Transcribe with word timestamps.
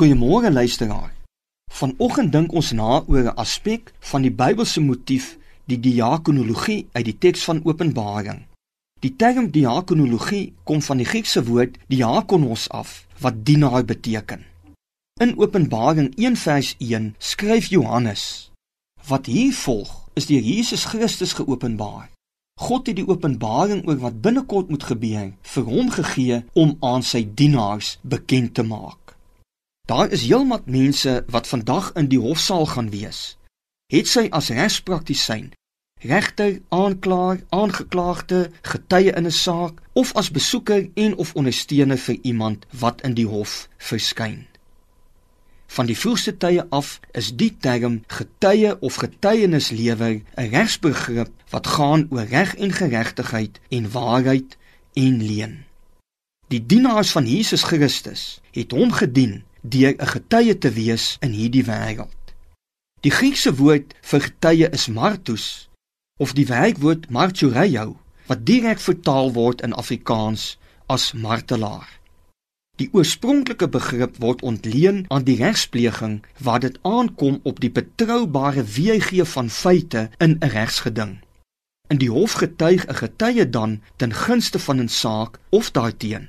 Goeiemôre 0.00 0.50
luisteraar. 0.50 1.12
Vanoggend 1.72 2.32
dink 2.32 2.54
ons 2.56 2.70
na 2.72 3.02
oor 3.06 3.26
'n 3.28 3.36
aspek 3.36 3.92
van 4.10 4.22
die 4.22 4.32
Bybelse 4.32 4.80
motief, 4.80 5.36
die 5.68 5.80
diakonologie 5.80 6.86
uit 6.92 7.04
die 7.04 7.18
teks 7.18 7.44
van 7.44 7.60
Openbaring. 7.64 8.46
Die 9.04 9.16
term 9.16 9.50
diakonologie 9.50 10.54
kom 10.64 10.80
van 10.82 10.96
die 10.96 11.04
Griekse 11.04 11.44
woord 11.44 11.76
diakonos 11.88 12.68
af, 12.68 13.06
wat 13.18 13.44
dienaar 13.44 13.84
beteken. 13.84 14.40
In 15.20 15.36
Openbaring 15.38 16.14
1:1 16.16 17.14
skryf 17.18 17.66
Johannes: 17.66 18.50
Wat 19.06 19.26
hier 19.26 19.52
volg, 19.52 20.08
is 20.14 20.26
deur 20.26 20.40
Jesus 20.42 20.84
Christus 20.84 21.32
geopenbaar. 21.32 22.10
God 22.60 22.86
het 22.86 22.96
die 22.96 23.08
openbaring 23.08 23.86
oor 23.86 23.98
wat 23.98 24.20
binnekort 24.20 24.68
moet 24.68 24.82
gebeur 24.82 25.32
vir 25.42 25.64
hom 25.64 25.90
gegee 25.90 26.44
om 26.52 26.76
aan 26.80 27.02
sy 27.02 27.28
dienaars 27.34 27.98
bekend 28.02 28.54
te 28.54 28.62
maak. 28.62 29.09
Daar 29.90 30.10
is 30.10 30.22
heelwat 30.22 30.66
mense 30.66 31.24
wat 31.26 31.48
vandag 31.50 31.92
in 31.98 32.06
die 32.06 32.18
hofsaal 32.18 32.66
gaan 32.66 32.90
wees. 32.90 33.36
Het 33.90 34.06
sy 34.06 34.28
as 34.30 34.52
regspraktisyn, 34.54 35.48
regter, 36.06 36.60
aanklaer, 36.68 37.40
aangeklaagde, 37.48 38.52
getuie 38.62 39.10
in 39.10 39.26
'n 39.26 39.34
saak 39.34 39.82
of 39.92 40.12
as 40.14 40.30
besoeker 40.30 40.86
en 40.94 41.16
of 41.16 41.34
ondersteuner 41.34 41.98
vir 41.98 42.18
iemand 42.22 42.66
wat 42.70 43.02
in 43.02 43.14
die 43.18 43.26
hof 43.26 43.68
verskyn. 43.78 44.46
Van 45.66 45.86
die 45.86 45.98
vroegste 45.98 46.36
tye 46.36 46.66
af 46.70 47.00
is 47.10 47.34
die 47.36 47.56
term 47.58 48.02
getuie 48.06 48.80
of 48.80 48.94
getuienislewer 48.94 50.22
'n 50.36 50.50
regsbegrip 50.54 51.30
wat 51.50 51.66
gaan 51.66 52.06
oor 52.10 52.30
reg 52.30 52.54
en 52.54 52.72
geregtigheid 52.72 53.60
en 53.68 53.90
waarheid 53.90 54.56
en 54.92 55.22
leuen. 55.22 55.64
Die 56.48 56.66
dienaars 56.66 57.10
van 57.10 57.26
Jesus 57.26 57.62
Christus 57.62 58.40
het 58.50 58.70
hom 58.70 58.92
gedien 58.92 59.42
deur 59.62 59.94
'n 59.98 60.06
getuie 60.06 60.58
te 60.58 60.70
wees 60.70 61.16
in 61.20 61.32
hierdie 61.32 61.64
wêreld. 61.64 62.34
Die 63.00 63.10
Griekse 63.10 63.54
woord 63.54 63.94
vir 64.00 64.20
getuie 64.20 64.68
is 64.70 64.86
martus 64.88 65.68
of 66.18 66.32
die 66.32 66.46
werkwoord 66.46 67.10
martyreio 67.10 67.96
wat 68.26 68.44
direk 68.46 68.80
vertaal 68.80 69.32
word 69.32 69.60
in 69.60 69.72
Afrikaans 69.72 70.58
as 70.86 71.12
martelaar. 71.12 71.88
Die 72.80 72.88
oorspronklike 72.92 73.68
begrip 73.68 74.16
word 74.24 74.42
ontleen 74.42 75.04
aan 75.08 75.24
die 75.24 75.36
regspleging 75.36 76.20
waar 76.38 76.60
dit 76.60 76.78
aankom 76.82 77.40
op 77.42 77.60
die 77.60 77.70
betroubare 77.70 78.64
weergee 78.64 79.24
van 79.24 79.50
feite 79.50 80.08
in 80.18 80.36
'n 80.40 80.52
regsgeding. 80.54 81.18
In 81.88 81.98
die 81.98 82.10
hof 82.10 82.32
getuig 82.32 82.86
'n 82.86 83.00
getuie 83.02 83.50
dan 83.50 83.80
ten 83.96 84.12
gunste 84.12 84.58
van 84.58 84.80
'n 84.80 84.88
saak 84.88 85.38
of 85.48 85.70
daarteen. 85.70 86.28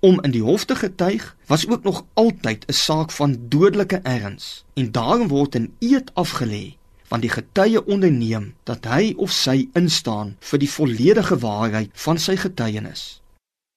Om 0.00 0.20
in 0.24 0.32
die 0.32 0.42
hof 0.42 0.64
te 0.64 0.74
getuig 0.74 1.36
was 1.46 1.68
ook 1.68 1.82
nog 1.82 2.04
altyd 2.14 2.64
'n 2.66 2.72
saak 2.72 3.10
van 3.10 3.36
dodelike 3.48 3.96
erns 3.96 4.64
en 4.74 4.92
daarom 4.92 5.28
word 5.28 5.54
'n 5.54 5.74
eed 5.78 6.10
afgelê 6.14 6.76
want 7.08 7.22
die 7.22 7.30
getuie 7.30 7.86
onderneem 7.86 8.54
dat 8.64 8.84
hy 8.84 9.14
of 9.16 9.32
sy 9.32 9.68
instaan 9.72 10.36
vir 10.40 10.58
die 10.58 10.70
volledige 10.70 11.38
waarheid 11.38 11.90
van 11.92 12.18
sy 12.18 12.36
getuienis. 12.36 13.22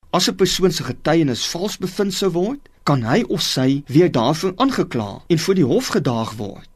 As 0.10 0.30
'n 0.30 0.36
persoon 0.36 0.72
se 0.72 0.84
getuienis 0.84 1.48
vals 1.48 1.78
bevind 1.78 2.14
sou 2.14 2.32
word, 2.32 2.70
kan 2.84 3.04
hy 3.04 3.24
of 3.28 3.42
sy 3.42 3.84
weer 3.88 4.12
daarvoor 4.12 4.54
aangekla 4.56 5.24
en 5.28 5.40
voor 5.40 5.56
die 5.56 5.66
hof 5.66 5.88
gedaag 5.88 6.34
word 6.34 6.74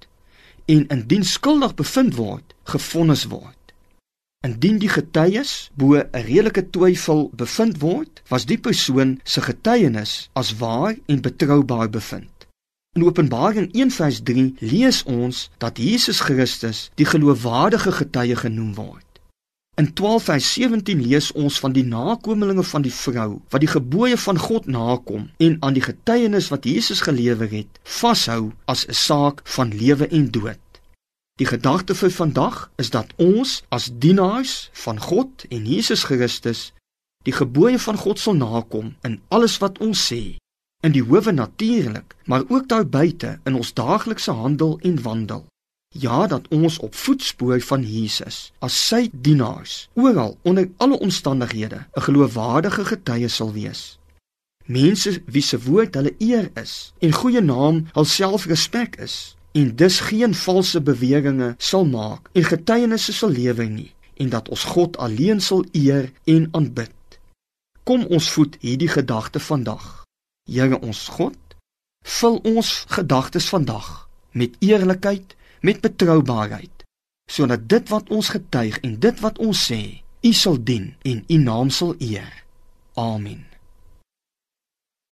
en 0.66 0.88
indien 0.88 1.24
skuldig 1.24 1.76
bevind 1.76 2.16
word, 2.16 2.54
gefonnis 2.64 3.24
word. 3.26 3.57
Indien 4.46 4.78
die 4.78 4.90
getuies 4.90 5.52
bo 5.74 5.96
'n 5.98 6.10
redelike 6.30 6.70
twyfel 6.70 7.30
bevind 7.34 7.80
word, 7.82 8.22
was 8.30 8.46
die 8.46 8.58
persoon 8.58 9.20
se 9.24 9.42
getuienis 9.42 10.30
as 10.34 10.58
waar 10.58 10.96
en 11.06 11.22
betroubaar 11.22 11.90
bevind. 11.90 12.46
In 12.96 13.04
Openbaring 13.04 13.70
1:3 13.74 14.54
lees 14.60 15.04
ons 15.04 15.50
dat 15.58 15.78
Jesus 15.78 16.20
Christus 16.20 16.92
die 16.96 17.06
geloofwaardige 17.06 17.92
getuie 17.92 18.36
genoem 18.36 18.74
word. 18.76 19.06
In 19.76 19.94
12:17 19.94 21.02
lees 21.02 21.32
ons 21.32 21.60
van 21.60 21.72
die 21.72 21.86
nakommelinge 21.86 22.64
van 22.64 22.82
die 22.82 22.94
vrou 22.94 23.42
wat 23.50 23.62
die 23.62 23.74
gebooie 23.74 24.18
van 24.18 24.38
God 24.38 24.66
nakom 24.66 25.30
en 25.38 25.58
aan 25.60 25.74
die 25.74 25.86
getuienis 25.86 26.48
wat 26.54 26.66
Jesus 26.66 27.02
gelewer 27.02 27.50
het, 27.50 27.80
vashou 27.84 28.52
as 28.66 28.86
'n 28.88 28.94
saak 28.94 29.42
van 29.44 29.74
lewe 29.74 30.08
en 30.08 30.32
dood. 30.32 30.58
Die 31.38 31.46
gedagte 31.46 31.94
vir 31.96 32.10
vandag 32.10 32.70
is 32.82 32.90
dat 32.90 33.12
ons 33.22 33.62
as 33.70 33.92
dienaars 33.94 34.70
van 34.74 34.98
God 35.02 35.46
en 35.54 35.68
Jesus 35.70 36.04
Christus 36.10 36.72
die 37.30 37.36
gebooie 37.36 37.78
van 37.80 37.98
God 37.98 38.18
sal 38.20 38.34
nakom 38.40 38.96
in 39.06 39.20
alles 39.30 39.60
wat 39.62 39.78
ons 39.78 40.02
sê. 40.10 40.40
In 40.82 40.96
die 40.96 41.04
howe 41.06 41.32
natuurlik, 41.32 42.16
maar 42.26 42.48
ook 42.50 42.66
daar 42.70 42.88
buite 42.90 43.38
in 43.46 43.54
ons 43.54 43.74
daaglikse 43.74 44.34
handel 44.34 44.80
en 44.82 44.98
wandel. 45.02 45.46
Ja, 45.94 46.28
dat 46.28 46.48
ons 46.50 46.80
op 46.82 46.96
voetspoor 46.96 47.62
van 47.62 47.86
Jesus 47.86 48.52
as 48.60 48.74
sy 48.88 49.06
dienaars 49.14 49.88
oral 49.94 50.38
onder 50.42 50.70
alle 50.78 50.98
omstandighede 51.00 51.86
'n 51.86 52.02
geloofwaardige 52.02 52.86
getuie 52.86 53.28
sal 53.28 53.54
wees. 53.54 54.00
Mense 54.66 55.22
wie 55.26 55.42
se 55.42 55.62
woord 55.62 55.94
hulle 55.96 56.16
eer 56.18 56.50
is 56.54 56.94
en 57.00 57.12
goeie 57.12 57.42
naam 57.42 57.86
hulself 57.94 58.46
respek 58.46 58.96
is 58.96 59.37
en 59.58 59.76
dus 59.76 60.00
geen 60.10 60.36
valse 60.38 60.82
beweringe 60.82 61.56
sal 61.58 61.86
maak 61.86 62.30
en 62.38 62.46
getuienisse 62.46 63.14
sal 63.14 63.34
lewe 63.34 63.66
nie 63.66 63.92
en 64.22 64.30
dat 64.34 64.50
ons 64.54 64.64
God 64.74 64.98
alleen 64.98 65.42
sal 65.42 65.66
eer 65.72 66.12
en 66.26 66.48
aanbid. 66.52 67.20
Kom 67.88 68.06
ons 68.06 68.30
voed 68.34 68.58
hierdie 68.62 68.90
gedagte 68.92 69.40
vandag. 69.40 70.04
Here 70.50 70.80
ons 70.80 71.08
God, 71.18 71.38
vul 72.20 72.38
ons 72.54 72.72
gedagtes 72.94 73.50
vandag 73.50 74.08
met 74.38 74.56
eerlikheid, 74.60 75.36
met 75.62 75.82
betroubaarheid, 75.82 76.86
sodat 77.32 77.70
dit 77.70 77.90
wat 77.90 78.10
ons 78.14 78.30
getuig 78.30 78.80
en 78.86 79.00
dit 79.00 79.24
wat 79.26 79.42
ons 79.42 79.66
sê, 79.72 79.82
U 80.26 80.34
sal 80.34 80.58
dien 80.66 80.90
en 81.06 81.24
U 81.28 81.38
naam 81.38 81.70
sal 81.70 81.94
eer. 82.02 82.44
Amen. 82.98 83.46